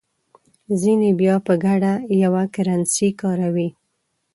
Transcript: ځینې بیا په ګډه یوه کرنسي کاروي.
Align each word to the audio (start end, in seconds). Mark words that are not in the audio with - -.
ځینې 0.81 1.09
بیا 1.19 1.35
په 1.45 1.53
ګډه 1.65 1.93
یوه 2.23 2.43
کرنسي 2.55 3.09
کاروي. 3.21 3.69